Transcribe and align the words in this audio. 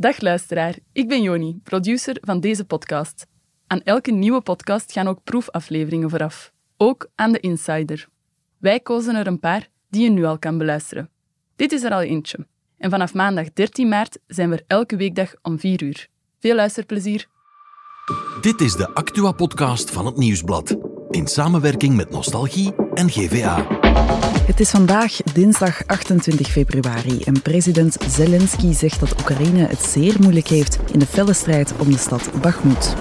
Dag 0.00 0.20
luisteraar, 0.20 0.74
ik 0.92 1.08
ben 1.08 1.22
Joni, 1.22 1.60
producer 1.62 2.16
van 2.20 2.40
deze 2.40 2.64
podcast. 2.64 3.26
Aan 3.66 3.80
elke 3.80 4.10
nieuwe 4.10 4.40
podcast 4.40 4.92
gaan 4.92 5.06
ook 5.06 5.24
proefafleveringen 5.24 6.10
vooraf. 6.10 6.52
Ook 6.76 7.10
aan 7.14 7.32
de 7.32 7.40
Insider. 7.40 8.08
Wij 8.58 8.80
kozen 8.80 9.14
er 9.14 9.26
een 9.26 9.38
paar 9.38 9.68
die 9.88 10.02
je 10.02 10.10
nu 10.10 10.24
al 10.24 10.38
kan 10.38 10.58
beluisteren. 10.58 11.10
Dit 11.56 11.72
is 11.72 11.82
er 11.82 11.92
al 11.92 12.00
eentje. 12.00 12.46
En 12.78 12.90
vanaf 12.90 13.14
maandag 13.14 13.52
13 13.52 13.88
maart 13.88 14.18
zijn 14.26 14.50
we 14.50 14.56
er 14.56 14.64
elke 14.66 14.96
weekdag 14.96 15.34
om 15.42 15.58
4 15.58 15.82
uur. 15.82 16.08
Veel 16.38 16.54
luisterplezier. 16.54 17.26
Dit 18.40 18.60
is 18.60 18.72
de 18.72 18.94
Actua-podcast 18.94 19.90
van 19.90 20.06
het 20.06 20.16
Nieuwsblad. 20.16 20.76
In 21.10 21.26
samenwerking 21.26 21.96
met 21.96 22.10
Nostalgie 22.10 22.74
en 22.94 23.10
GVA. 23.10 23.79
Het 24.46 24.60
is 24.60 24.70
vandaag 24.70 25.16
dinsdag 25.32 25.86
28 25.86 26.48
februari 26.48 27.22
en 27.22 27.42
president 27.42 27.96
Zelensky 28.08 28.72
zegt 28.72 29.00
dat 29.00 29.20
Oekraïne 29.20 29.66
het 29.66 29.82
zeer 29.82 30.16
moeilijk 30.20 30.48
heeft 30.48 30.78
in 30.92 30.98
de 30.98 31.06
felle 31.06 31.32
strijd 31.32 31.72
om 31.78 31.90
de 31.92 31.98
stad 31.98 32.30
Bakhmut. 32.40 32.94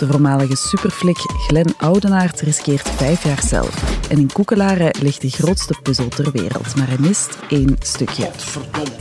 De 0.00 0.06
voormalige 0.06 0.56
superflik 0.56 1.16
Glenn 1.16 1.74
Oudenaard 1.78 2.40
riskeert 2.40 2.88
vijf 2.88 3.24
jaar 3.24 3.42
cel. 3.42 3.66
En 4.08 4.18
in 4.18 4.32
Koekelaren 4.32 4.94
ligt 5.02 5.20
de 5.20 5.30
grootste 5.30 5.74
puzzel 5.82 6.08
ter 6.08 6.32
wereld, 6.32 6.76
maar 6.76 6.88
hij 6.88 6.98
mist 6.98 7.38
één 7.48 7.76
stukje. 7.80 8.30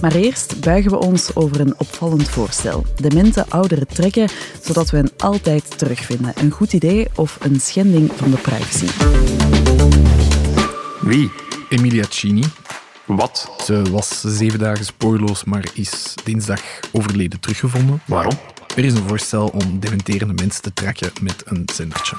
Maar 0.02 0.16
eerst 0.16 0.60
buigen 0.60 0.92
we 0.92 0.98
ons 0.98 1.36
over 1.36 1.60
een 1.60 1.74
opvallend 1.78 2.30
voorstel. 2.30 2.84
Demente 2.96 3.46
ouderen 3.50 3.88
trekken, 3.88 4.30
zodat 4.62 4.90
we 4.90 4.98
hen 4.98 5.12
altijd 5.18 5.78
terugvinden. 5.78 6.34
Een 6.36 6.52
goed 6.52 6.74
idee 6.74 7.08
of 7.16 7.38
een 7.42 7.60
schending 7.60 8.12
van 8.16 8.32
de 8.32 8.38
privacy? 8.38 8.88
Wie? 11.10 11.32
Emilia 11.70 12.06
Cini. 12.10 12.44
Wat? 13.06 13.52
Ze 13.64 13.82
was 13.92 14.22
zeven 14.22 14.60
dagen 14.60 14.86
spoorloos, 14.86 15.44
maar 15.44 15.70
is 15.74 16.14
dinsdag 16.24 16.62
overleden 16.92 17.40
teruggevonden. 17.40 18.02
Waarom? 18.06 18.34
Er 18.76 18.86
is 18.86 18.94
een 18.94 19.08
voorstel 19.08 19.48
om 19.48 19.80
dementerende 19.80 20.34
mensen 20.34 20.62
te 20.62 20.74
trekken 20.74 21.12
met 21.22 21.44
een 21.46 21.64
zendertje. 21.74 22.16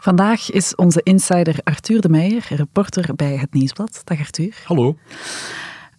Vandaag 0.00 0.50
is 0.50 0.74
onze 0.74 1.00
insider 1.02 1.56
Arthur 1.64 2.00
de 2.00 2.08
Meijer, 2.08 2.46
reporter 2.48 3.14
bij 3.14 3.36
Het 3.36 3.52
Nieuwsblad. 3.52 4.00
Dag 4.04 4.18
Arthur. 4.18 4.54
Hallo. 4.64 4.96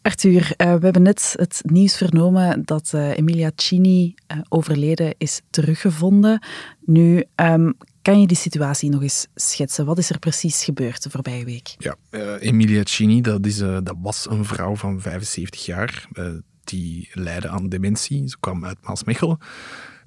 Arthur, 0.02 0.41
uh, 0.41 0.73
we 0.73 0.83
hebben 0.83 1.02
net 1.02 1.33
het 1.35 1.61
nieuws 1.66 1.97
vernomen 1.97 2.66
dat 2.66 2.91
uh, 2.95 3.17
Emilia 3.17 3.52
Cini 3.55 4.16
uh, 4.27 4.38
overleden 4.50 5.16
is 5.17 5.41
teruggevonden. 5.50 6.41
Nu, 6.85 7.23
um, 7.35 7.77
kan 8.09 8.19
je 8.19 8.27
die 8.27 8.38
situatie 8.38 8.89
nog 8.89 9.02
eens 9.02 9.27
schetsen? 9.35 9.85
Wat 9.85 9.97
is 9.97 10.09
er 10.09 10.19
precies 10.19 10.63
gebeurd 10.63 11.03
de 11.03 11.09
voorbije 11.09 11.45
week? 11.45 11.75
Ja, 11.77 11.95
Emilia 12.39 12.81
Cini, 12.83 13.21
dat, 13.21 13.45
is, 13.45 13.57
dat 13.57 13.95
was 14.01 14.29
een 14.29 14.45
vrouw 14.45 14.75
van 14.75 15.01
75 15.01 15.66
jaar 15.66 16.07
die 16.63 17.09
leidde 17.13 17.49
aan 17.49 17.69
dementie. 17.69 18.29
Ze 18.29 18.38
kwam 18.39 18.66
uit 18.66 18.77
Maasmechelen. 18.81 19.38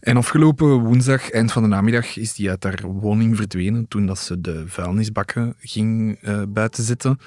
En 0.01 0.17
afgelopen 0.17 0.79
woensdag, 0.79 1.31
eind 1.31 1.53
van 1.53 1.63
de 1.63 1.69
namiddag, 1.69 2.17
is 2.17 2.35
die 2.35 2.51
uit 2.51 2.63
haar 2.63 2.83
woning 2.83 3.37
verdwenen 3.37 3.89
toen 3.89 4.07
dat 4.07 4.19
ze 4.19 4.41
de 4.41 4.65
vuilnisbakken 4.67 5.55
ging 5.59 6.19
buiten 6.49 6.85
zetten. 6.85 7.19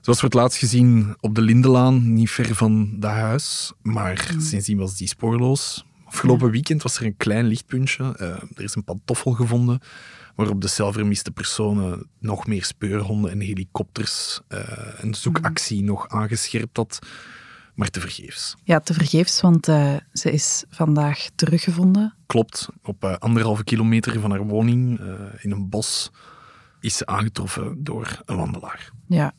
Ze 0.00 0.06
was 0.10 0.20
voor 0.20 0.28
het 0.28 0.38
laatst 0.38 0.58
gezien 0.58 1.16
op 1.20 1.34
de 1.34 1.42
Lindelaan, 1.42 2.12
niet 2.12 2.30
ver 2.30 2.54
van 2.54 2.96
dat 2.98 3.10
huis. 3.10 3.72
Maar 3.82 4.30
mm. 4.34 4.40
sindsdien 4.40 4.78
was 4.78 4.96
die 4.96 5.08
spoorloos. 5.08 5.84
Afgelopen 6.10 6.50
weekend 6.50 6.82
was 6.82 6.98
er 6.98 7.04
een 7.04 7.16
klein 7.16 7.46
lichtpuntje. 7.46 8.16
Uh, 8.20 8.26
er 8.28 8.62
is 8.62 8.74
een 8.74 8.84
pantoffel 8.84 9.32
gevonden 9.32 9.80
waarop 10.34 10.60
de 10.60 10.68
zelfvermiste 10.68 11.30
personen 11.30 12.08
nog 12.18 12.46
meer 12.46 12.64
speurhonden 12.64 13.30
en 13.30 13.40
helikopters 13.40 14.40
uh, 14.48 14.60
een 14.96 15.14
zoekactie 15.14 15.80
mm. 15.80 15.86
nog 15.86 16.08
aangescherpt 16.08 16.76
had 16.76 16.98
maar 17.74 17.90
tevergeefs. 17.90 18.54
Ja, 18.64 18.80
tevergeefs, 18.80 19.40
want 19.40 19.68
uh, 19.68 19.96
ze 20.12 20.32
is 20.32 20.64
vandaag 20.68 21.28
teruggevonden. 21.34 22.14
Klopt, 22.26 22.68
op 22.82 23.04
anderhalve 23.04 23.64
kilometer 23.64 24.20
van 24.20 24.30
haar 24.30 24.46
woning 24.46 25.00
in 25.40 25.50
een 25.50 25.68
bos 25.68 26.10
is 26.80 26.96
ze 26.96 27.06
aangetroffen 27.06 27.84
door 27.84 28.22
een 28.24 28.36
wandelaar. 28.36 28.92
Ja, 29.06 29.32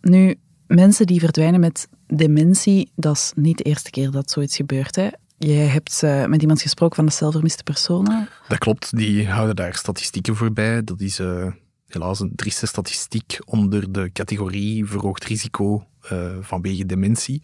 nu, 0.00 0.34
mensen 0.66 1.06
die 1.06 1.20
verdwijnen 1.20 1.60
met 1.60 1.88
dementie, 2.06 2.90
dat 2.96 3.16
is 3.16 3.32
niet 3.36 3.58
de 3.58 3.64
eerste 3.64 3.90
keer 3.90 4.10
dat 4.10 4.30
zoiets 4.30 4.56
gebeurt. 4.56 4.96
Hè? 4.96 5.08
Jij 5.38 5.66
hebt 5.66 6.02
met 6.28 6.40
iemand 6.40 6.62
gesproken 6.62 6.96
van 6.96 7.06
de 7.06 7.12
zelfvermiste 7.12 7.62
personen. 7.62 8.28
Dat 8.48 8.58
klopt, 8.58 8.96
die 8.96 9.28
houden 9.28 9.56
daar 9.56 9.74
statistieken 9.74 10.36
voorbij. 10.36 10.84
Dat 10.84 11.00
is 11.00 11.20
helaas 11.88 12.20
een 12.20 12.34
trieste 12.34 12.66
statistiek 12.66 13.38
onder 13.44 13.92
de 13.92 14.10
categorie 14.12 14.86
verhoogd 14.86 15.24
risico 15.24 15.86
uh, 16.12 16.36
vanwege 16.40 16.86
dementie. 16.86 17.42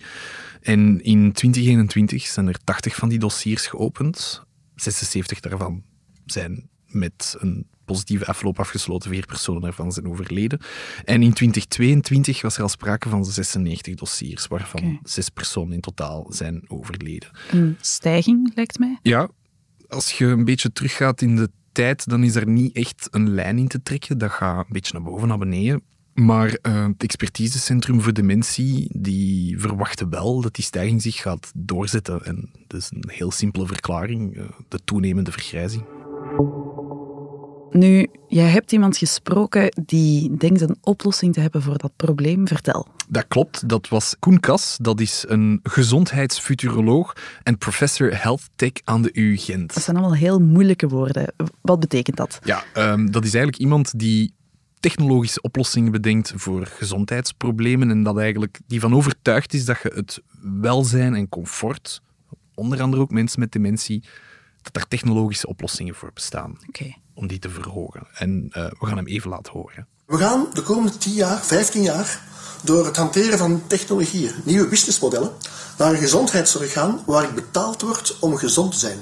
En 0.60 1.03
in 1.03 1.33
2021 1.33 2.27
zijn 2.27 2.49
er 2.49 2.59
80 2.65 2.94
van 2.94 3.09
die 3.09 3.19
dossiers 3.19 3.66
geopend. 3.66 4.43
76 4.75 5.41
daarvan 5.41 5.83
zijn 6.27 6.69
met 6.87 7.37
een 7.38 7.66
positieve 7.84 8.27
afloop 8.27 8.59
afgesloten. 8.59 9.11
Vier 9.11 9.27
personen 9.27 9.61
daarvan 9.61 9.93
zijn 9.93 10.09
overleden. 10.09 10.61
En 11.05 11.22
in 11.22 11.33
2022 11.33 12.43
was 12.43 12.56
er 12.56 12.62
al 12.62 12.69
sprake 12.69 13.09
van 13.09 13.25
96 13.25 13.95
dossiers, 13.95 14.47
waarvan 14.47 14.81
okay. 14.81 15.00
zes 15.03 15.28
personen 15.28 15.72
in 15.72 15.81
totaal 15.81 16.27
zijn 16.28 16.65
overleden. 16.67 17.28
Een 17.50 17.77
stijging, 17.81 18.53
lijkt 18.55 18.78
mij? 18.78 18.99
Ja, 19.03 19.28
als 19.89 20.12
je 20.12 20.27
een 20.27 20.45
beetje 20.45 20.72
teruggaat 20.72 21.22
in 21.22 21.37
de 21.37 21.50
tijd, 21.72 22.09
dan 22.09 22.25
is 22.25 22.34
er 22.34 22.49
niet 22.49 22.77
echt 22.77 23.09
een 23.11 23.34
lijn 23.34 23.59
in 23.59 23.69
te 23.69 23.83
trekken. 23.83 24.19
Dat 24.19 24.31
gaat 24.31 24.59
een 24.66 24.72
beetje 24.72 24.93
naar 24.93 25.03
boven, 25.03 25.28
naar 25.28 25.39
beneden. 25.39 25.83
Maar 26.15 26.59
uh, 26.62 26.87
het 26.87 27.03
expertisecentrum 27.03 28.01
voor 28.01 28.12
dementie 28.12 28.89
die 28.93 29.59
verwachten 29.61 30.11
wel 30.11 30.41
dat 30.41 30.55
die 30.55 30.65
stijging 30.65 31.03
zich 31.03 31.16
gaat 31.16 31.53
doorzetten. 31.55 32.25
En 32.25 32.51
dat 32.66 32.81
is 32.81 32.91
een 32.91 33.05
heel 33.06 33.31
simpele 33.31 33.66
verklaring, 33.66 34.37
uh, 34.37 34.45
de 34.69 34.78
toenemende 34.84 35.33
vergrijzing. 35.33 35.84
Nu, 37.76 38.06
jij 38.28 38.48
hebt 38.48 38.72
iemand 38.72 38.96
gesproken 38.96 39.82
die 39.84 40.36
denkt 40.36 40.60
een 40.60 40.76
oplossing 40.80 41.32
te 41.32 41.40
hebben 41.40 41.62
voor 41.62 41.78
dat 41.78 41.92
probleem. 41.96 42.48
Vertel. 42.48 42.86
Dat 43.08 43.26
klopt, 43.28 43.68
dat 43.68 43.88
was 43.88 44.16
Koen 44.18 44.40
Kas. 44.40 44.76
Dat 44.80 45.00
is 45.00 45.24
een 45.28 45.60
gezondheidsfuturoloog 45.62 47.12
en 47.42 47.58
professor 47.58 48.22
health 48.22 48.48
tech 48.56 48.72
aan 48.84 49.02
de 49.02 49.10
UU 49.12 49.36
Gent. 49.36 49.74
Dat 49.74 49.82
zijn 49.82 49.96
allemaal 49.96 50.16
heel 50.16 50.40
moeilijke 50.40 50.88
woorden. 50.88 51.34
Wat 51.60 51.80
betekent 51.80 52.16
dat? 52.16 52.38
Ja, 52.44 52.64
um, 52.76 53.10
dat 53.10 53.24
is 53.24 53.34
eigenlijk 53.34 53.62
iemand 53.62 53.98
die 53.98 54.34
technologische 54.80 55.41
oplossingen 55.41 55.92
bedenkt 55.92 56.32
voor 56.36 56.66
gezondheidsproblemen 56.66 57.91
en 57.91 58.02
dat 58.02 58.18
eigenlijk 58.18 58.60
die 58.66 58.80
van 58.80 58.94
overtuigd 58.94 59.54
is 59.54 59.64
dat 59.64 59.78
je 59.82 59.92
het 59.94 60.22
welzijn 60.60 61.14
en 61.14 61.28
comfort, 61.28 62.00
onder 62.54 62.82
andere 62.82 63.02
ook 63.02 63.10
mensen 63.10 63.41
met 63.41 63.52
dementie, 63.52 64.04
dat 64.62 64.76
er 64.76 64.88
technologische 64.88 65.46
oplossingen 65.46 65.94
voor 65.94 66.10
bestaan 66.14 66.58
okay. 66.68 67.02
Om 67.14 67.26
die 67.26 67.38
te 67.38 67.50
verhogen. 67.50 68.06
En 68.14 68.44
uh, 68.48 68.64
we 68.78 68.86
gaan 68.86 68.97
hem 68.97 69.06
even 69.06 69.30
laten 69.30 69.52
horen. 69.52 69.86
We 70.06 70.16
gaan 70.16 70.47
de 70.52 70.62
komende 70.62 70.98
10 70.98 71.12
jaar, 71.12 71.44
15 71.44 71.82
jaar, 71.82 72.22
door 72.62 72.86
het 72.86 72.97
hanteren 72.97 73.38
van 73.38 73.66
technologieën, 73.66 74.32
nieuwe 74.44 74.69
businessmodellen, 74.69 75.30
naar 75.78 75.91
een 75.91 75.98
gezondheidszorg 75.98 76.72
gaan 76.72 77.03
waar 77.06 77.24
ik 77.24 77.34
betaald 77.34 77.82
word 77.82 78.16
om 78.20 78.36
gezond 78.36 78.72
te 78.72 78.78
zijn. 78.78 78.98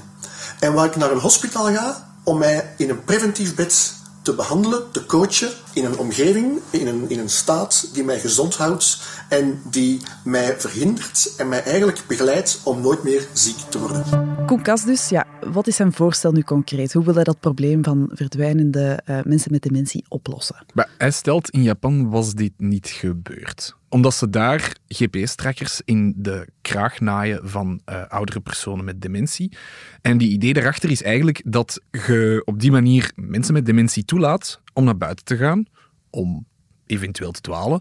En 0.61 0.73
waar 0.73 0.87
ik 0.87 0.97
naar 0.97 1.11
een 1.11 1.19
hospitaal 1.19 1.73
ga 1.73 2.17
om 2.25 2.39
mij 2.39 2.75
in 2.77 2.91
een 2.91 3.05
preventief 3.05 3.55
bed 3.55 3.95
te 4.23 4.35
behandelen, 4.35 4.91
te 4.91 5.07
coachen 5.07 5.51
in 5.75 5.85
een 5.85 5.99
omgeving, 5.99 6.61
in 6.71 6.87
een, 6.87 7.11
in 7.11 7.19
een 7.19 7.29
staat 7.29 7.91
die 7.93 8.05
mij 8.05 8.21
gezond 8.21 8.57
houdt 8.57 9.03
en 9.29 9.61
die 9.71 10.01
mij 10.25 10.61
verhindert 10.61 11.35
en 11.37 11.49
mij 11.49 11.63
eigenlijk 11.63 12.05
begeleidt 12.09 12.61
om 12.65 12.81
nooit 12.81 13.03
meer 13.03 13.27
ziek 13.33 13.57
te 13.57 13.79
worden. 13.79 14.05
Koen 14.47 14.63
Kas 14.63 14.85
dus, 14.85 15.09
ja, 15.09 15.27
wat 15.53 15.67
is 15.67 15.77
zijn 15.77 15.93
voorstel 15.93 16.33
nu 16.33 16.43
concreet? 16.43 16.93
Hoe 16.93 17.05
wil 17.05 17.15
hij 17.15 17.25
dat 17.25 17.41
probleem 17.41 17.85
van 17.85 18.11
verdwijnende 18.13 19.03
uh, 19.07 19.19
mensen 19.23 19.53
met 19.53 19.63
dementie 19.63 20.05
oplossen? 20.09 20.65
Maar 20.75 20.89
hij 20.99 21.11
stelt, 21.11 21.51
in 21.51 21.63
Japan 21.63 22.11
was 22.11 22.35
dit 22.35 22.53
niet 22.57 22.89
gebeurd 22.89 23.75
omdat 23.93 24.15
ze 24.15 24.31
daar 24.31 24.77
GPS-trackers 24.89 25.81
in 25.85 26.15
de 26.17 26.49
kraag 26.61 27.01
naaien 27.01 27.49
van 27.49 27.81
uh, 27.87 28.03
oudere 28.09 28.41
personen 28.41 28.85
met 28.85 29.01
dementie. 29.01 29.57
En 30.01 30.19
die 30.19 30.31
idee 30.31 30.53
daarachter 30.53 30.91
is 30.91 31.03
eigenlijk 31.03 31.43
dat 31.45 31.81
je 31.91 32.43
op 32.45 32.61
die 32.61 32.71
manier 32.71 33.13
mensen 33.15 33.55
met 33.55 33.67
dementie 33.67 34.05
toelaat 34.05 34.61
om 34.73 34.85
naar 34.85 34.97
buiten 34.97 35.25
te 35.25 35.37
gaan, 35.37 35.65
om 36.11 36.47
eventueel 36.87 37.33
te 37.33 37.41
dwalen, 37.41 37.81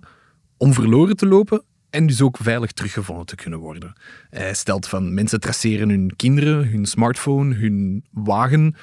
om 0.57 0.73
verloren 0.73 1.15
te 1.15 1.25
lopen 1.27 1.63
en 1.89 2.07
dus 2.07 2.21
ook 2.21 2.37
veilig 2.37 2.71
teruggevonden 2.71 3.25
te 3.25 3.35
kunnen 3.35 3.59
worden. 3.59 3.93
Hij 4.29 4.53
stelt 4.53 4.87
van 4.87 5.13
mensen 5.13 5.39
traceren 5.39 5.89
hun 5.89 6.15
kinderen, 6.15 6.67
hun 6.67 6.85
smartphone, 6.85 7.55
hun 7.55 8.05
wagen. 8.11 8.75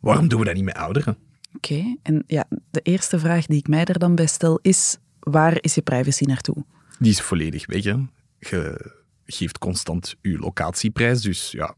Waarom 0.00 0.28
doen 0.28 0.38
we 0.38 0.44
dat 0.44 0.54
niet 0.54 0.64
met 0.64 0.74
ouderen? 0.74 1.16
Oké, 1.56 1.72
okay. 1.72 1.98
en 2.02 2.24
ja, 2.26 2.44
de 2.70 2.80
eerste 2.80 3.18
vraag 3.18 3.46
die 3.46 3.58
ik 3.58 3.68
mij 3.68 3.84
er 3.84 3.98
dan 3.98 4.14
bij 4.14 4.26
stel 4.26 4.58
is: 4.62 4.98
waar 5.20 5.56
is 5.60 5.74
je 5.74 5.82
privacy 5.82 6.24
naartoe? 6.24 6.64
Die 6.98 7.10
is 7.10 7.20
volledig 7.20 7.66
weg. 7.66 7.84
Hè. 7.84 7.96
Je 8.38 8.92
geeft 9.26 9.58
constant 9.58 10.14
je 10.22 10.38
locatieprijs, 10.38 11.22
dus 11.22 11.50
ja, 11.50 11.74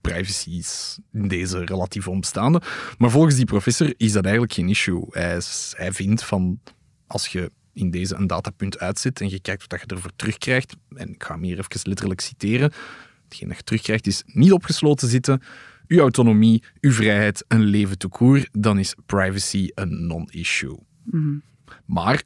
privacy 0.00 0.50
is 0.50 0.98
in 1.12 1.28
deze 1.28 1.64
relatief 1.64 2.08
onbestaande. 2.08 2.62
Maar 2.98 3.10
volgens 3.10 3.34
die 3.34 3.44
professor 3.44 3.94
is 3.96 4.12
dat 4.12 4.22
eigenlijk 4.22 4.52
geen 4.52 4.68
issue. 4.68 5.06
Hij, 5.10 5.36
is, 5.36 5.74
hij 5.76 5.92
vindt 5.92 6.24
van 6.24 6.60
als 7.06 7.26
je 7.26 7.50
in 7.72 7.90
deze 7.90 8.14
een 8.14 8.26
datapunt 8.26 8.78
uitzet 8.78 9.20
en 9.20 9.30
je 9.30 9.40
kijkt 9.40 9.64
wat 9.66 9.80
je 9.80 9.86
ervoor 9.86 10.12
terugkrijgt, 10.16 10.76
en 10.94 11.08
ik 11.08 11.22
ga 11.22 11.34
hem 11.34 11.42
hier 11.42 11.58
even 11.58 11.80
letterlijk 11.82 12.20
citeren, 12.20 12.72
hetgeen 13.24 13.48
dat 13.48 13.56
je 13.56 13.64
terugkrijgt, 13.64 14.06
is 14.06 14.22
niet 14.26 14.52
opgesloten 14.52 15.08
zitten, 15.08 15.42
uw 15.86 15.98
autonomie, 15.98 16.62
uw 16.80 16.92
vrijheid, 16.92 17.44
een 17.48 17.62
leven 17.62 17.98
te 17.98 18.08
koer, 18.08 18.48
dan 18.52 18.78
is 18.78 18.94
privacy 19.06 19.70
een 19.74 20.06
non-issue. 20.06 20.78
Maar 21.84 22.22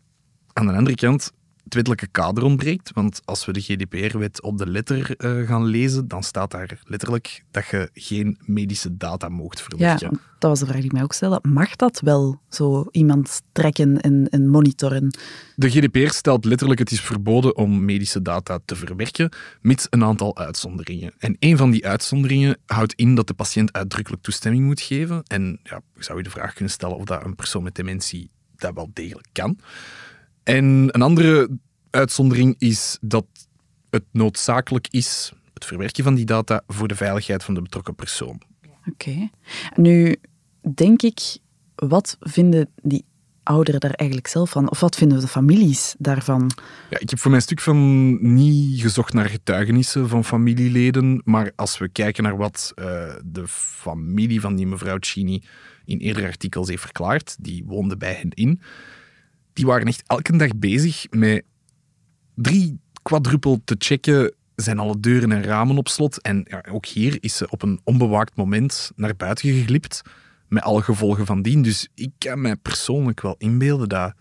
aan 0.53 0.67
de 0.67 0.73
andere 0.73 0.97
kant, 0.97 1.33
het 1.67 1.75
wettelijke 1.75 2.07
kader 2.07 2.45
ontbreekt. 2.45 2.91
Want 2.95 3.21
als 3.25 3.45
we 3.45 3.53
de 3.53 3.61
GDPR-wet 3.61 4.43
op 4.43 4.59
de 4.59 4.67
letter 4.67 5.17
eh, 5.17 5.47
gaan 5.49 5.65
lezen, 5.65 6.09
dan 6.09 6.23
staat 6.23 6.51
daar 6.51 6.79
letterlijk 6.85 7.45
dat 7.51 7.67
je 7.67 7.91
geen 7.93 8.39
medische 8.45 8.97
data 8.97 9.29
moogt 9.29 9.59
Ja, 9.59 9.65
verwerken. 9.65 10.21
dat 10.39 10.51
was 10.51 10.59
de 10.59 10.65
vraag 10.67 10.77
die 10.77 10.85
ik 10.87 10.93
mij 10.93 11.03
ook 11.03 11.13
stelde. 11.13 11.49
Mag 11.49 11.77
dat 11.77 12.01
wel, 12.01 12.41
zo 12.49 12.85
iemand 12.91 13.43
trekken 13.53 14.01
en, 14.01 14.29
en 14.29 14.49
monitoren? 14.49 15.17
De 15.57 15.71
GDPR 15.71 16.09
stelt 16.13 16.45
letterlijk 16.45 16.79
het 16.81 16.91
is 16.91 17.01
verboden 17.01 17.57
om 17.57 17.85
medische 17.85 18.23
data 18.23 18.59
te 18.65 18.77
verwerken, 18.77 19.31
mits 19.61 19.87
een 19.91 20.05
aantal 20.05 20.37
uitzonderingen. 20.37 21.13
En 21.19 21.37
een 21.39 21.57
van 21.57 21.71
die 21.71 21.87
uitzonderingen 21.87 22.57
houdt 22.67 22.93
in 22.95 23.15
dat 23.15 23.27
de 23.27 23.35
patiënt 23.35 23.73
uitdrukkelijk 23.73 24.23
toestemming 24.23 24.65
moet 24.65 24.81
geven. 24.81 25.23
En 25.27 25.61
ja, 25.63 25.81
zou 25.99 26.19
je 26.19 26.25
de 26.25 26.31
vraag 26.31 26.53
kunnen 26.53 26.73
stellen 26.73 26.97
of 26.97 27.05
dat 27.05 27.25
een 27.25 27.35
persoon 27.35 27.63
met 27.63 27.75
dementie 27.75 28.31
dat 28.57 28.75
wel 28.75 28.91
degelijk 28.93 29.29
kan. 29.33 29.59
En 30.47 30.65
een 30.65 31.03
andere 31.03 31.49
uitzondering 31.91 32.55
is 32.59 32.99
dat 33.01 33.27
het 33.91 34.05
noodzakelijk 34.13 34.89
is, 34.91 35.33
het 35.55 35.65
verwerken 35.65 36.05
van 36.05 36.15
die 36.15 36.25
data, 36.25 36.63
voor 36.67 36.89
de 36.89 36.95
veiligheid 36.95 37.45
van 37.45 37.55
de 37.55 37.63
betrokken 37.63 37.95
persoon. 37.95 38.43
Oké. 38.91 39.31
Nu 39.75 40.17
denk 40.75 41.03
ik, 41.03 41.39
wat 41.75 42.17
vinden 42.21 42.69
die 42.83 43.05
ouderen 43.43 43.81
daar 43.81 43.91
eigenlijk 43.91 44.29
zelf 44.29 44.51
van? 44.51 44.71
Of 44.71 44.81
wat 44.81 44.97
vinden 44.97 45.21
de 45.21 45.29
families 45.29 45.95
daarvan? 45.99 46.51
Ja, 46.91 46.99
ik 46.99 47.11
heb 47.11 47.19
voor 47.19 47.31
mijn 47.31 47.43
stuk 47.43 47.61
van 47.61 48.35
niet 48.35 48.81
gezocht 48.81 49.13
naar 49.13 49.29
getuigenissen 49.29 50.09
van 50.09 50.25
familieleden, 50.25 51.21
maar 51.25 51.53
als 51.57 51.79
we 51.79 51.89
kijken 51.89 52.23
naar 52.23 52.37
wat 52.37 52.73
eh, 52.75 53.15
de 53.25 53.45
familie 53.49 54.41
van 54.41 54.57
die 54.57 54.67
mevrouw 54.67 54.97
Chini 55.01 55.43
in 55.85 55.99
eerdere 55.99 56.27
artikels 56.27 56.69
heeft 56.69 56.83
verklaard, 56.83 57.37
die 57.41 57.65
woonde 57.67 57.97
bij 57.97 58.13
hen 58.13 58.31
in, 58.31 58.61
die 59.57 59.67
waren 59.67 59.87
echt 59.87 60.03
elke 60.07 60.37
dag 60.37 60.57
bezig 60.57 61.07
met 61.11 61.43
drie 62.35 62.81
quadruppel 63.03 63.61
te 63.65 63.75
checken, 63.79 64.35
zijn 64.55 64.79
alle 64.79 65.01
deuren 65.01 65.33
en 65.33 65.43
ramen 65.43 65.77
op 65.77 65.89
slot. 65.89 66.21
En 66.21 66.45
ja, 66.49 66.65
ook 66.71 66.87
hier 66.87 67.17
is 67.21 67.37
ze 67.37 67.51
op 67.51 67.63
een 67.63 67.81
onbewaakt 67.85 68.37
moment 68.37 68.93
naar 68.97 69.17
buiten 69.17 69.53
geglipt, 69.53 70.03
met 70.49 70.63
alle 70.63 70.83
gevolgen 70.83 71.27
van 71.27 71.43
dien. 71.43 71.63
Dus 71.63 71.89
ik 71.95 72.11
kan 72.19 72.41
mij 72.41 72.57
persoonlijk 72.57 73.21
wel 73.21 73.35
inbeelden 73.39 73.89
dat 73.89 74.15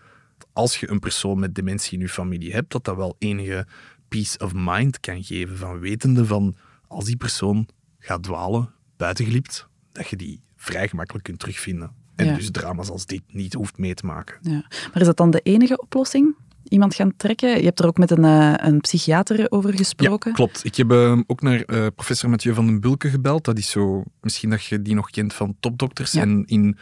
als 0.52 0.76
je 0.76 0.90
een 0.90 0.98
persoon 0.98 1.38
met 1.38 1.54
dementie 1.54 1.92
in 1.92 2.00
je 2.00 2.08
familie 2.08 2.52
hebt, 2.52 2.72
dat 2.72 2.84
dat 2.84 2.96
wel 2.96 3.16
enige 3.18 3.66
peace 4.08 4.38
of 4.38 4.52
mind 4.54 5.00
kan 5.00 5.24
geven 5.24 5.56
van 5.56 5.78
wetende 5.78 6.26
van 6.26 6.56
als 6.86 7.04
die 7.04 7.16
persoon 7.16 7.68
gaat 7.98 8.22
dwalen, 8.22 8.72
buitenglipt, 8.96 9.68
dat 9.92 10.08
je 10.08 10.16
die 10.16 10.42
vrij 10.56 10.88
gemakkelijk 10.88 11.24
kunt 11.24 11.38
terugvinden. 11.38 12.05
En 12.16 12.26
Ja. 12.26 12.34
dus 12.34 12.50
drama's 12.50 12.90
als 12.90 13.06
dit 13.06 13.22
niet 13.26 13.54
hoeft 13.54 13.78
mee 13.78 13.94
te 13.94 14.06
maken. 14.06 14.38
Ja. 14.40 14.64
Maar 14.70 15.00
is 15.00 15.06
dat 15.06 15.16
dan 15.16 15.30
de 15.30 15.40
enige 15.40 15.80
oplossing? 15.80 16.34
Iemand 16.68 16.94
gaan 16.94 17.12
trekken? 17.16 17.58
Je 17.58 17.64
hebt 17.64 17.80
er 17.80 17.86
ook 17.86 17.98
met 17.98 18.10
een, 18.10 18.24
eh, 18.24 18.52
een 18.56 18.80
psychiater 18.80 19.50
over 19.50 19.76
gesproken. 19.76 20.30
Ja, 20.30 20.36
klopt. 20.36 20.64
Ik 20.64 20.74
heb 20.74 20.90
eh, 20.90 21.18
ook 21.26 21.42
naar 21.42 21.60
eh, 21.60 21.86
professor 21.94 22.30
Mathieu 22.30 22.54
van 22.54 22.66
den 22.66 22.80
Bulke 22.80 23.10
gebeld. 23.10 23.44
Dat 23.44 23.58
is 23.58 23.70
zo, 23.70 24.02
misschien 24.20 24.50
dat 24.50 24.64
je 24.64 24.82
die 24.82 24.94
nog 24.94 25.10
kent 25.10 25.34
van 25.34 25.56
topdokters. 25.60 26.14
En 26.14 26.44
in 26.46 26.76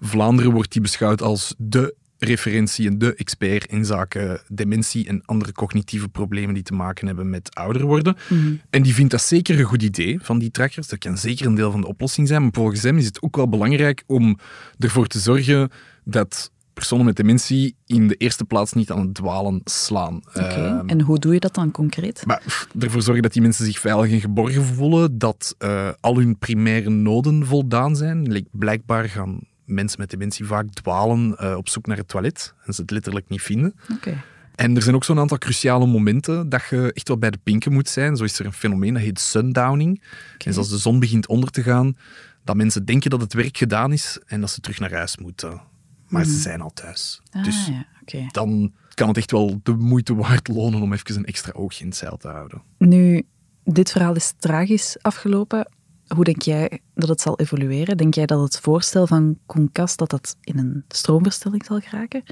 Vlaanderen 0.00 0.52
wordt 0.52 0.72
die 0.72 0.82
beschouwd 0.82 1.22
als 1.22 1.54
de 1.58 1.94
referentie 2.20 2.88
en 2.88 2.98
de 2.98 3.14
expert 3.14 3.66
in 3.66 3.84
zaken 3.84 4.40
dementie 4.48 5.08
en 5.08 5.22
andere 5.24 5.52
cognitieve 5.52 6.08
problemen 6.08 6.54
die 6.54 6.62
te 6.62 6.74
maken 6.74 7.06
hebben 7.06 7.30
met 7.30 7.54
ouder 7.54 7.82
worden. 7.82 8.16
Mhm. 8.28 8.54
En 8.70 8.82
die 8.82 8.94
vindt 8.94 9.10
dat 9.10 9.22
zeker 9.22 9.58
een 9.58 9.64
goed 9.64 9.82
idee 9.82 10.18
van 10.22 10.38
die 10.38 10.50
trackers. 10.50 10.88
Dat 10.88 10.98
kan 10.98 11.18
zeker 11.18 11.46
een 11.46 11.54
deel 11.54 11.70
van 11.70 11.80
de 11.80 11.86
oplossing 11.86 12.28
zijn. 12.28 12.42
Maar 12.42 12.50
volgens 12.52 12.82
hem 12.82 12.98
is 12.98 13.04
het 13.04 13.22
ook 13.22 13.36
wel 13.36 13.48
belangrijk 13.48 14.02
om 14.06 14.38
ervoor 14.78 15.06
te 15.06 15.18
zorgen 15.18 15.70
dat 16.04 16.50
personen 16.72 17.04
met 17.04 17.16
dementie 17.16 17.76
in 17.86 18.08
de 18.08 18.14
eerste 18.14 18.44
plaats 18.44 18.72
niet 18.72 18.90
aan 18.90 19.00
het 19.00 19.14
dwalen 19.14 19.60
slaan. 19.64 20.16
Oké. 20.28 20.40
Ehm, 20.40 20.88
En 20.88 21.00
hoe 21.00 21.18
doe 21.18 21.32
je 21.34 21.40
dat 21.40 21.54
dan 21.54 21.70
concreet? 21.70 22.26
maar 22.26 22.42
pff, 22.46 22.68
ervoor 22.78 23.02
zorgen 23.02 23.22
dat 23.22 23.32
die 23.32 23.42
mensen 23.42 23.64
zich 23.64 23.78
veilig 23.78 24.10
en 24.10 24.20
geborgen 24.20 24.64
voelen, 24.64 25.18
dat 25.18 25.54
eh, 25.58 25.88
al 26.00 26.16
hun 26.16 26.38
primaire 26.38 26.90
noden 26.90 27.46
voldaan 27.46 27.96
zijn. 27.96 28.32
Like, 28.32 28.48
Blijkbaar 28.52 29.08
gaan 29.08 29.40
mensen 29.70 30.00
met 30.00 30.10
dementie 30.10 30.46
vaak 30.46 30.70
dwalen 30.70 31.36
eh, 31.38 31.56
op 31.56 31.68
zoek 31.68 31.86
naar 31.86 31.96
het 31.96 32.08
toilet 32.08 32.54
en 32.64 32.74
ze 32.74 32.80
het 32.80 32.90
letterlijk 32.90 33.28
niet 33.28 33.42
vinden. 33.42 33.74
Oké. 33.92 34.22
En 34.54 34.76
er 34.76 34.82
zijn 34.82 34.94
ook 34.94 35.04
zo'n 35.04 35.18
aantal 35.18 35.38
cruciale 35.38 35.86
momenten 35.86 36.48
dat 36.48 36.62
je 36.70 36.92
echt 36.92 37.08
wel 37.08 37.18
bij 37.18 37.30
de 37.30 37.38
pinken 37.42 37.72
moet 37.72 37.88
zijn. 37.88 38.16
Zo 38.16 38.24
is 38.24 38.38
er 38.38 38.46
een 38.46 38.52
fenomeen 38.52 38.94
dat 38.94 39.02
heet 39.02 39.20
sundowning. 39.20 40.02
En 40.38 40.56
als 40.56 40.68
de 40.68 40.78
zon 40.78 41.00
begint 41.00 41.26
onder 41.26 41.50
te 41.50 41.62
gaan, 41.62 41.96
dat 42.44 42.56
mensen 42.56 42.84
denken 42.84 43.10
dat 43.10 43.20
het 43.20 43.32
werk 43.32 43.56
gedaan 43.56 43.92
is 43.92 44.18
en 44.26 44.40
dat 44.40 44.50
ze 44.50 44.60
terug 44.60 44.78
naar 44.78 44.92
huis 44.92 45.16
moeten. 45.18 45.60
Maar 46.08 46.24
ze 46.24 46.38
zijn 46.38 46.60
al 46.60 46.72
thuis. 46.72 47.20
Ah, 47.30 47.44
dus 47.44 47.66
ja, 47.66 47.86
oké. 48.00 48.26
dan 48.30 48.72
kan 48.94 49.08
het 49.08 49.16
echt 49.16 49.30
wel 49.30 49.60
de 49.62 49.72
moeite 49.72 50.14
waard 50.14 50.48
lonen 50.48 50.82
om 50.82 50.92
even 50.92 51.16
een 51.16 51.24
extra 51.24 51.52
oogje 51.52 51.82
in 51.82 51.88
het 51.88 51.98
zeil 51.98 52.16
te 52.16 52.28
houden. 52.28 52.62
Nu, 52.78 53.22
dit 53.64 53.90
verhaal 53.90 54.14
is 54.14 54.32
tragisch 54.38 54.96
afgelopen. 55.00 55.68
Hoe 56.14 56.24
denk 56.24 56.42
jij 56.42 56.80
dat 56.94 57.08
het 57.08 57.20
zal 57.20 57.38
evolueren? 57.38 57.96
Denk 57.96 58.14
jij 58.14 58.26
dat 58.26 58.40
het 58.40 58.60
voorstel 58.60 59.06
van 59.06 59.38
Concast 59.46 59.98
dat 59.98 60.10
dat 60.10 60.36
in 60.40 60.58
een 60.58 60.84
stroomverstelling 60.88 61.64
zal 61.64 61.80
geraken? 61.80 62.22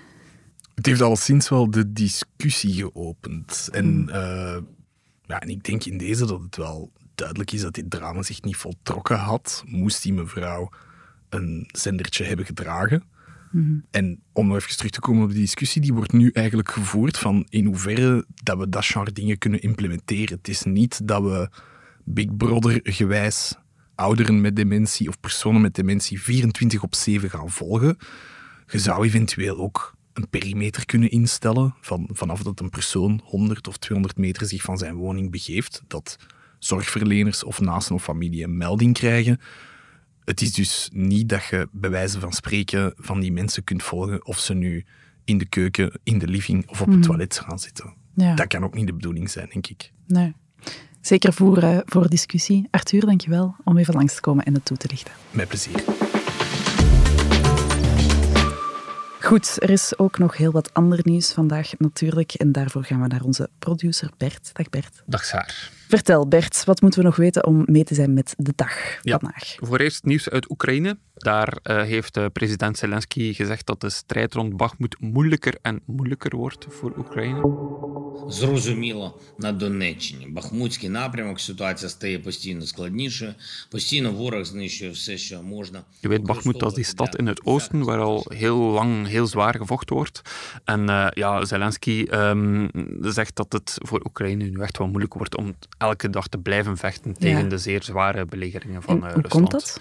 Het 0.75 0.87
heeft 0.87 1.01
al 1.01 1.17
sinds 1.17 1.49
wel 1.49 1.71
de 1.71 1.93
discussie 1.93 2.75
geopend. 2.75 3.69
En, 3.73 4.09
eh, 4.09 4.59
ja, 5.23 5.41
en 5.41 5.49
ik 5.49 5.65
denk 5.65 5.85
in 5.85 5.99
deze 5.99 6.27
dat 6.27 6.41
het 6.41 6.57
wel 6.57 6.93
duidelijk 7.15 7.53
is 7.53 7.61
dat 7.61 7.75
dit 7.75 7.91
drama 7.91 8.23
zich 8.23 8.43
niet 8.43 8.57
voltrokken 8.57 9.19
had. 9.19 9.63
Moest 9.67 10.03
die 10.03 10.13
mevrouw 10.13 10.71
een 11.29 11.69
zendertje 11.73 12.25
hebben 12.25 12.47
gedragen. 12.47 13.03
En 13.91 14.21
om 14.33 14.47
nog 14.47 14.57
even 14.57 14.77
terug 14.77 14.91
te 14.91 15.01
komen 15.01 15.23
op 15.25 15.31
die 15.31 15.41
discussie, 15.41 15.83
die 15.83 15.95
wordt 15.95 16.13
nu 16.13 16.31
eigenlijk 16.31 16.71
gevoerd 16.71 17.19
van 17.19 17.47
in 17.49 17.67
hoeverre 17.67 18.25
dat 18.43 18.59
we 18.59 18.69
dat 18.69 18.85
genre 18.85 19.13
dingen 19.13 19.39
kunnen 19.39 19.63
implementeren. 19.63 20.37
Het 20.37 20.49
is 20.49 20.63
niet 20.63 21.09
dat 21.09 21.23
we 21.23 21.51
Big 22.05 22.37
Brother 22.37 22.81
gewijs 22.83 23.55
ouderen 23.99 24.41
met 24.41 24.57
dementie 24.57 25.09
of 25.09 25.21
personen 25.21 25.61
met 25.61 25.75
dementie 25.75 26.23
24 26.23 26.83
op 26.83 26.95
7 26.95 27.31
gaan 27.31 27.51
volgen. 27.51 27.97
Je 28.67 28.79
zou 28.79 29.05
eventueel 29.05 29.59
ook 29.59 29.95
een 30.13 30.29
perimeter 30.29 30.87
kunnen 30.87 31.11
instellen 31.11 31.75
van, 31.81 32.09
vanaf 32.13 32.43
dat 32.43 32.61
een 32.61 32.71
persoon 32.71 33.21
100 33.25 33.69
of 33.69 33.77
200 33.77 34.19
meter 34.19 34.47
zich 34.47 34.63
van 34.63 34.79
zijn 34.79 34.95
woning 34.95 35.31
begeeft, 35.31 35.83
dat 35.87 36.17
zorgverleners 36.59 37.45
of 37.45 37.61
naasten 37.61 37.95
of 37.95 38.03
familie 38.03 38.45
een 38.45 38.57
melding 38.57 38.95
krijgen. 38.95 39.41
Het 40.25 40.41
is 40.41 40.53
dus 40.53 40.89
niet 40.93 41.29
dat 41.29 41.45
je 41.45 41.69
bij 41.73 41.91
wijze 41.91 42.21
van 42.21 42.33
spreken 42.33 42.93
van 42.97 43.21
die 43.21 43.33
mensen 43.33 43.65
kunt 43.65 43.83
volgen 43.83 44.27
of 44.27 44.39
ze 44.39 44.55
nu 44.55 44.85
in 45.25 45.39
de 45.39 45.47
keuken, 45.47 46.01
in 46.03 46.19
de 46.19 46.29
living 46.29 46.69
of 46.69 46.81
op 46.81 46.89
het 46.89 47.03
toilet 47.03 47.39
gaan 47.39 47.59
zitten. 47.59 47.95
Ja. 48.15 48.35
Dat 48.35 48.47
kan 48.47 48.65
ook 48.65 48.75
niet 48.75 48.87
de 48.87 48.95
bedoeling 48.95 49.31
zijn, 49.31 49.49
denk 49.49 49.67
ik. 49.67 49.93
Nee. 50.07 50.35
Zeker 51.09 51.33
voor, 51.33 51.59
eh, 51.59 51.79
voor 51.85 52.09
discussie. 52.09 52.69
Arthur, 52.71 53.07
dankjewel 53.07 53.57
om 53.65 53.79
even 53.79 53.95
langs 53.95 54.15
te 54.15 54.21
komen 54.21 54.45
en 54.45 54.55
het 54.55 54.65
toe 54.65 54.77
te 54.77 54.87
lichten. 54.91 55.13
Met 55.31 55.49
plezier. 55.49 55.85
Goed, 59.21 59.63
er 59.63 59.71
is 59.71 59.99
ook 59.99 60.19
nog 60.19 60.37
heel 60.37 60.53
wat 60.53 60.75
ander 60.75 61.01
nieuws 61.03 61.33
vandaag 61.33 61.71
natuurlijk. 61.79 62.33
En 62.33 62.53
daarvoor 62.53 62.85
gaan 62.85 63.01
we 63.01 63.07
naar 63.07 63.23
onze 63.23 63.49
producer 63.59 64.11
Bert. 64.17 64.51
Dag 64.53 64.71
Bert. 64.71 65.03
Dag 65.07 65.25
Saar. 65.25 65.71
Vertel 65.88 66.28
Bert, 66.28 66.64
wat 66.66 66.82
moeten 66.82 67.00
we 67.00 67.06
nog 67.06 67.16
weten 67.16 67.46
om 67.46 67.64
mee 67.66 67.84
te 67.84 67.94
zijn 67.94 68.14
met 68.14 68.34
de 68.38 68.54
dag 68.56 69.00
Ja. 69.02 69.20
vandaag? 69.20 69.56
Voor 69.58 69.80
eerst 69.80 70.04
nieuws 70.04 70.30
uit 70.30 70.50
Oekraïne. 70.50 70.98
Daar 71.16 71.58
eh, 71.64 71.82
heeft 71.82 72.18
eh, 72.18 72.26
president 72.34 72.78
Zelensky 72.78 73.34
gezegd 73.34 73.66
dat 73.66 73.82
de 73.82 73.90
strijd 73.90 74.34
rond 74.34 74.58
Bakhmut 74.58 74.96
moeilijker 75.00 75.58
en 75.62 75.82
moeilijker 75.86 76.36
wordt 76.36 76.66
voor 76.70 76.94
Oekraïne. 76.98 77.42
Зрозуміло, 78.30 79.20
на 79.40 79.52
Донеччині. 79.52 80.28
Бахмутський 80.28 80.90
напрямок 80.90 81.40
ситуація 81.40 81.90
стає 81.90 82.20
постійно 82.20 82.66
складнішою. 82.66 83.34
Постійно 83.72 84.12
ворог 84.12 84.46
знищує 84.46 84.92
все, 84.92 85.18
що 85.18 85.44
можна. 85.44 85.84
Je 86.04 86.10
weet, 86.10 86.22
Bakhmut 86.22 86.60
dat 86.60 86.72
is 86.72 86.76
die 86.76 86.86
stad 86.86 87.16
in 87.16 87.28
het 87.28 87.46
oosten 87.46 87.84
waar 87.84 88.00
al 88.00 88.26
heel 88.30 88.58
lang, 88.58 89.08
heel 89.08 89.28
zwaar 89.28 89.56
gevochten 89.58 89.96
wordt. 89.96 90.22
En 90.66 90.90
eh, 90.90 91.08
ja, 91.14 91.46
Zelensky 91.46 92.04
ehm, 92.10 92.68
zegt 93.02 93.36
dat 93.36 93.54
het 93.54 93.78
voor 93.82 94.02
Oekraïne 94.06 94.44
nu 94.44 94.62
echt 94.62 94.78
wel 94.78 94.88
moeilijk 94.88 95.14
wordt 95.14 95.38
om 95.38 95.56
elke 95.79 96.11
dag 96.11 96.27
te 96.29 96.39
blijven 96.39 96.77
vechten 96.77 97.13
tegen 97.19 97.49
de 97.49 97.59
zeer 97.59 97.83
zware 97.83 98.25
belegeringen 98.25 98.83
van 98.83 98.97
En 98.97 99.07
eh, 99.07 99.13
hoe 99.13 99.23
Rusland. 99.23 99.51
komt 99.51 99.51
dat? 99.51 99.81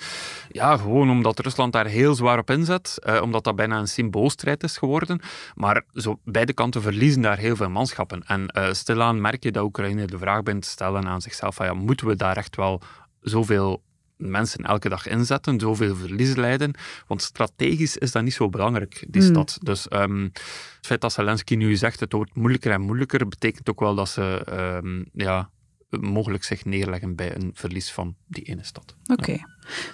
Ja, 0.51 0.77
gewoon 0.77 1.09
omdat 1.09 1.39
Rusland 1.39 1.73
daar 1.73 1.85
heel 1.85 2.15
zwaar 2.15 2.37
op 2.37 2.49
inzet. 2.49 2.97
eh, 3.03 3.21
omdat 3.21 3.43
dat 3.43 3.55
bijna 3.55 3.77
een 3.79 3.87
symboolstrijd 3.87 4.63
is 4.63 4.77
geworden. 4.77 5.19
Maar 5.55 5.83
zo, 5.93 6.19
beide 6.23 6.53
kanten 6.53 6.81
verliezen 6.81 7.21
daar 7.21 7.37
heel 7.37 7.55
veel 7.55 7.69
manschappen. 7.69 8.23
En 8.25 8.47
eh, 8.47 8.73
stilaan 8.73 9.21
merk 9.21 9.43
je 9.43 9.51
dat 9.51 9.63
Oekraïne 9.63 10.05
de 10.07 10.17
vraag 10.17 10.43
bent 10.43 10.61
te 10.61 10.69
stellen 10.69 11.07
aan 11.07 11.21
zichzelf: 11.21 11.55
van, 11.55 11.65
ja, 11.65 11.73
moeten 11.73 12.07
we 12.07 12.15
daar 12.15 12.37
echt 12.37 12.55
wel 12.55 12.81
zoveel 13.21 13.83
mensen 14.17 14.63
elke 14.65 14.89
dag 14.89 15.07
inzetten, 15.07 15.59
zoveel 15.59 15.95
verliezen 15.95 16.39
leiden? 16.39 16.73
Want 17.07 17.21
strategisch 17.21 17.97
is 17.97 18.11
dat 18.11 18.23
niet 18.23 18.33
zo 18.33 18.49
belangrijk, 18.49 19.05
die 19.07 19.21
Hmm. 19.21 19.31
stad. 19.31 19.57
Dus 19.61 19.87
ehm, 19.87 20.21
het 20.23 20.85
feit 20.87 21.01
dat 21.01 21.13
Zelensky 21.13 21.55
nu 21.55 21.75
zegt 21.75 21.99
het 21.99 22.11
wordt 22.13 22.35
moeilijker 22.35 22.71
en 22.71 22.81
moeilijker, 22.81 23.27
betekent 23.27 23.69
ook 23.69 23.79
wel 23.79 23.95
dat 23.95 24.09
ze 24.09 24.41
ehm, 24.45 25.03
ja, 25.13 25.49
mogelijk 25.89 26.43
zich 26.43 26.65
neerleggen 26.65 27.15
bij 27.15 27.35
een 27.35 27.51
verlies 27.53 27.91
van 27.91 28.15
die 28.27 28.43
ene 28.43 28.63
stad. 28.63 28.95
Oké. 29.05 29.37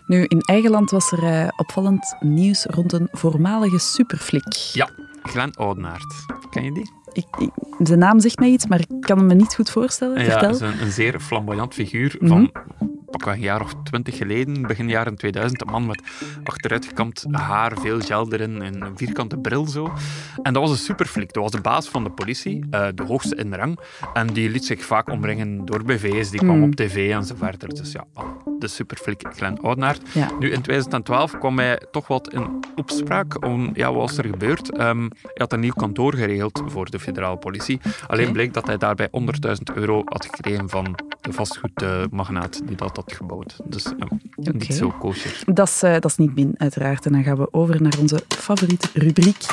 Nu, 0.08 0.24
in 0.24 0.40
eigen 0.40 0.72
land 0.72 0.92
was 0.92 1.12
er 1.12 1.24
uh, 1.24 1.48
opvallend 1.56 2.16
nieuws 2.20 2.66
rond 2.66 2.94
een 2.94 3.08
voormalige 3.12 3.80
superflik. 3.80 4.54
Ja, 4.54 4.90
Glenn 5.24 5.54
Oudenaard. 5.54 6.26
Ken 6.50 6.64
je 6.64 6.72
die? 6.72 6.92
Ik, 7.12 7.26
ik, 7.38 7.52
zijn 7.88 8.00
naam 8.00 8.20
zegt 8.20 8.40
mij 8.40 8.50
iets, 8.50 8.68
maar 8.68 8.80
ik 8.80 8.88
kan 9.00 9.18
hem 9.18 9.28
me 9.28 9.34
niet 9.34 9.56
goed 9.56 9.70
voorstellen. 9.70 10.24
Ja, 10.24 10.32
Vertel. 10.32 10.50
is 10.50 10.60
een, 10.60 10.82
een 10.82 10.92
zeer 10.92 11.20
flamboyant 11.20 11.74
figuur 11.74 12.16
mm 12.20 12.30
-hmm. 12.30 12.50
van 12.52 12.93
een 13.22 13.39
jaar 13.39 13.62
of 13.62 13.74
twintig 13.84 14.17
geleden, 14.17 14.62
begin 14.62 14.89
jaren 14.89 15.15
2000, 15.15 15.62
een 15.62 15.72
man 15.72 15.86
met 15.86 16.01
achteruitgekamd 16.43 17.25
haar, 17.32 17.79
veel 17.79 18.00
gel 18.00 18.34
erin, 18.34 18.62
een 18.62 18.91
vierkante 18.96 19.38
bril 19.38 19.67
zo. 19.67 19.93
En 20.41 20.53
dat 20.53 20.62
was 20.62 20.72
een 20.72 20.77
superflik. 20.77 21.34
Dat 21.34 21.43
was 21.43 21.51
de 21.51 21.62
baas 21.62 21.89
van 21.89 22.03
de 22.03 22.10
politie, 22.10 22.65
uh, 22.72 22.88
de 22.96 23.03
hoogste 23.03 23.36
in 23.36 23.50
de 23.50 23.55
rang. 23.55 23.79
En 24.13 24.27
die 24.27 24.50
liet 24.50 24.65
zich 24.65 24.86
vaak 24.86 25.10
omringen 25.10 25.65
door 25.65 25.84
BV's, 25.84 26.29
die 26.29 26.39
kwam 26.39 26.58
mm. 26.58 26.63
op 26.63 26.75
tv 26.75 27.12
en 27.12 27.24
zo 27.24 27.36
verder. 27.36 27.70
Dus 27.70 27.91
ja, 27.91 28.05
de 28.63 28.70
superflik 28.70 29.24
Glenn 29.36 29.60
Oudenaard. 29.62 30.01
Ja. 30.13 30.29
Nu, 30.39 30.51
in 30.51 30.62
2012 30.62 31.38
kwam 31.38 31.58
hij 31.60 31.82
toch 31.91 32.08
wat 32.08 32.34
in 32.34 32.60
opspraak 32.75 33.46
om, 33.46 33.70
ja, 33.74 33.93
wat 33.93 34.01
was 34.01 34.17
er 34.17 34.25
gebeurd? 34.25 34.79
Um, 34.79 35.10
hij 35.22 35.32
had 35.34 35.53
een 35.53 35.60
nieuw 35.60 35.74
kantoor 35.74 36.13
geregeld 36.13 36.62
voor 36.65 36.89
de 36.89 37.00
federale 37.00 37.38
politie. 37.38 37.79
Alleen 38.08 38.22
Okay. 38.24 38.36
bleek 38.36 38.53
dat 38.53 38.67
hij 38.67 38.77
daarbij 38.77 39.08
100.000 39.12 39.75
euro 39.75 40.01
had 40.05 40.25
gekregen 40.25 40.70
van 40.70 40.96
de 41.22 41.34
vastgoedmagnaat 41.34 42.62
die 42.67 42.75
dat 42.75 42.96
had 42.96 43.13
gebouwd. 43.13 43.60
Dus 43.65 43.86
niet 44.36 44.74
zo 44.74 44.93
kosher. 45.00 45.39
Dat 45.46 45.67
is, 45.67 45.84
eh, 45.84 45.91
dat 45.93 46.05
is 46.05 46.17
niet 46.17 46.36
min, 46.36 46.53
uiteraard. 46.58 47.05
En 47.05 47.12
dan 47.12 47.24
gaan 47.24 47.38
we 47.38 47.48
over 47.53 47.82
naar 47.82 47.93
onze 48.00 48.24
favoriete 48.27 48.88
rubriek, 48.93 49.46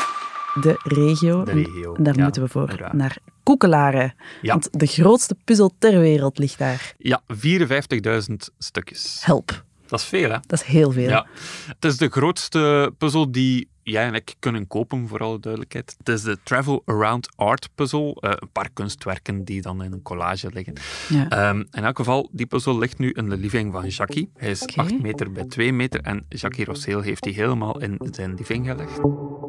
de 0.55 0.81
regio. 0.83 1.45
De 1.45 1.53
regio, 1.53 1.95
En 1.95 2.03
daar 2.03 2.17
ja, 2.17 2.23
moeten 2.23 2.43
we 2.43 2.49
voor 2.49 2.91
naar 2.93 3.17
Koekelaren. 3.43 4.15
Ja. 4.43 4.53
Want 4.53 4.69
de 4.81 4.87
grootste 4.87 5.37
puzzel 5.45 5.73
ter 5.79 6.01
wereld 6.01 6.39
ligt 6.39 6.59
daar. 6.59 6.95
Ja, 6.99 7.23
54.000 7.29 8.35
stukjes. 8.59 9.21
Help. 9.25 9.65
Dat 9.91 10.01
is 10.01 10.07
veel, 10.07 10.31
hè? 10.31 10.39
Dat 10.47 10.61
is 10.61 10.67
heel 10.67 10.91
veel. 10.91 11.09
Ja. 11.09 11.27
Het 11.67 11.85
is 11.85 11.97
de 11.97 12.09
grootste 12.09 12.93
puzzel 12.99 13.33
die 13.33 13.69
jij 13.83 14.07
en 14.07 14.15
ik 14.15 14.35
kunnen 14.39 14.67
kopen, 14.67 15.09
voor 15.09 15.19
alle 15.19 15.41
duidelijkheid. 15.41 15.95
Het 15.99 16.09
is 16.09 16.23
de 16.23 16.39
Travel 16.45 16.83
Around 16.85 17.29
Art 17.37 17.69
puzzel. 17.75 18.17
eh, 18.21 18.31
een 18.35 18.51
paar 18.53 18.71
kunstwerken 18.73 19.45
die 19.45 19.63
dan 19.63 19.83
in 19.83 19.93
een 19.93 20.03
collage 20.03 20.51
liggen. 20.53 20.75
Ja. 21.09 21.29
Ehm, 21.29 21.59
in 21.71 21.85
elk 21.85 21.97
geval, 21.97 22.29
die 22.33 22.47
puzzel 22.47 22.79
ligt 22.79 22.99
nu 22.99 23.11
in 23.11 23.29
de 23.29 23.37
living 23.37 23.73
van 23.73 23.87
Jackie. 23.89 24.31
Hij 24.37 24.51
is 24.51 24.63
Oké. 24.63 24.81
8 24.81 25.03
meter 25.03 25.33
bij 25.33 25.45
2 25.45 25.73
meter 25.73 26.01
en 26.01 26.27
Jackie 26.29 26.65
Rosseel 26.65 27.01
heeft 27.01 27.23
die 27.23 27.35
helemaal 27.35 27.81
in 27.81 27.99
zijn 28.11 28.35
living 28.35 28.67
gelegd. 28.67 28.99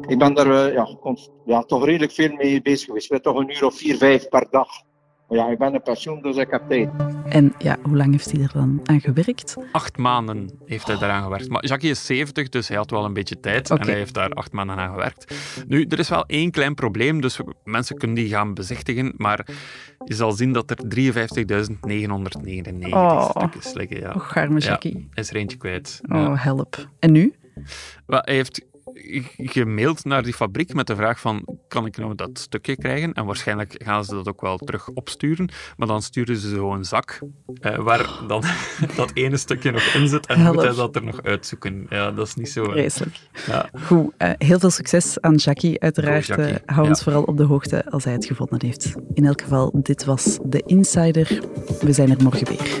Ik 0.06 0.18
ben 0.18 0.34
daar 0.34 0.66
eh, 0.66 0.74
ja, 0.74 0.86
ja, 1.46 1.62
toch 1.62 1.84
redelijk 1.84 2.12
veel 2.12 2.32
mee 2.32 2.62
bezig 2.62 2.86
geweest. 2.86 3.04
Ik 3.04 3.10
ben 3.10 3.22
toch 3.22 3.36
een 3.36 3.50
uur 3.50 3.64
of 3.64 3.76
vier, 3.76 3.96
vijf 3.96 4.28
per 4.28 4.46
dag. 4.50 4.68
Maar 5.32 5.40
ja, 5.46 5.52
ik 5.52 5.58
ben 5.58 5.74
een 5.74 5.82
pensioen, 5.82 6.22
dus 6.22 6.36
ik 6.36 6.50
heb 6.50 6.62
tijd. 6.68 6.88
En 7.28 7.54
ja, 7.58 7.76
hoe 7.82 7.96
lang 7.96 8.10
heeft 8.10 8.32
hij 8.32 8.40
er 8.42 8.50
dan 8.52 8.80
aan 8.84 9.00
gewerkt? 9.00 9.56
Acht 9.72 9.96
maanden 9.98 10.50
heeft 10.66 10.86
hij 10.86 10.98
daaraan 10.98 11.22
gewerkt. 11.22 11.48
Maar 11.48 11.64
Jackie 11.66 11.90
is 11.90 12.06
70, 12.06 12.48
dus 12.48 12.68
hij 12.68 12.76
had 12.76 12.90
wel 12.90 13.04
een 13.04 13.12
beetje 13.12 13.40
tijd. 13.40 13.70
En 13.70 13.80
hij 13.82 13.94
heeft 13.94 14.14
daar 14.14 14.30
acht 14.30 14.52
maanden 14.52 14.76
aan 14.76 14.90
gewerkt. 14.90 15.34
Nu, 15.68 15.84
er 15.88 15.98
is 15.98 16.08
wel 16.08 16.26
één 16.26 16.50
klein 16.50 16.74
probleem, 16.74 17.20
dus 17.20 17.40
mensen 17.64 17.96
kunnen 17.98 18.16
die 18.16 18.28
gaan 18.28 18.54
bezichtigen. 18.54 19.12
Maar 19.16 19.46
je 20.04 20.14
zal 20.14 20.32
zien 20.32 20.52
dat 20.52 20.70
er 20.70 20.76
53.999 20.88 22.92
Oh. 22.92 23.30
stukjes 23.30 23.72
liggen. 23.72 24.00
Ja. 24.00 24.12
Och, 24.14 24.36
arme 24.36 24.60
Ja, 24.60 24.66
Jackie. 24.66 24.92
hij 25.10 25.22
is 25.22 25.30
er 25.30 25.36
eentje 25.36 25.56
kwijt. 25.58 26.00
Oh, 26.02 26.16
Ja. 26.18 26.36
help. 26.36 26.88
En 26.98 27.12
nu? 27.12 27.34
Hij 28.06 28.22
heeft 28.34 28.64
gemaild 29.36 30.04
naar 30.04 30.22
die 30.22 30.32
fabriek 30.32 30.74
met 30.74 30.86
de 30.86 30.96
vraag 30.96 31.20
van, 31.20 31.46
kan 31.68 31.86
ik 31.86 31.96
nou 31.96 32.14
dat 32.14 32.30
stukje 32.38 32.76
krijgen? 32.76 33.12
En 33.12 33.24
waarschijnlijk 33.24 33.74
gaan 33.84 34.04
ze 34.04 34.14
dat 34.14 34.28
ook 34.28 34.40
wel 34.40 34.58
terug 34.58 34.88
opsturen. 34.88 35.48
Maar 35.76 35.88
dan 35.88 36.02
sturen 36.02 36.36
ze 36.36 36.48
zo 36.48 36.72
een 36.72 36.84
zak 36.84 37.18
eh, 37.60 37.78
waar 37.78 38.10
dan 38.28 38.42
dat 38.96 39.10
ene 39.14 39.36
stukje 39.36 39.70
nog 39.70 39.82
in 39.82 40.08
zit 40.08 40.26
en 40.26 40.38
Help. 40.40 40.54
moet 40.54 40.64
hij 40.64 40.74
dat 40.74 40.96
er 40.96 41.04
nog 41.04 41.22
uitzoeken. 41.22 41.86
Ja, 41.88 42.10
dat 42.10 42.26
is 42.26 42.34
niet 42.34 42.48
zo... 42.50 42.64
eh, 42.64 42.70
Vreselijk. 42.70 43.16
Ja. 43.46 43.70
Goed, 43.84 44.12
eh, 44.16 44.30
heel 44.38 44.58
veel 44.58 44.70
succes 44.70 45.20
aan 45.20 45.34
Jackie. 45.34 45.80
Uiteraard 45.80 46.26
Jackie. 46.26 46.44
eh, 46.44 46.74
hou 46.76 46.88
ons 46.88 46.98
Ja. 46.98 47.04
vooral 47.04 47.22
op 47.22 47.36
de 47.36 47.44
hoogte 47.44 47.90
als 47.90 48.04
hij 48.04 48.12
het 48.12 48.24
gevonden 48.24 48.66
heeft. 48.66 48.92
In 49.14 49.24
elk 49.26 49.40
geval, 49.42 49.70
dit 49.82 50.04
was 50.04 50.38
de 50.44 50.62
Insider. 50.66 51.40
We 51.80 51.92
zijn 51.92 52.10
er 52.10 52.22
morgen 52.22 52.46
weer. 52.46 52.80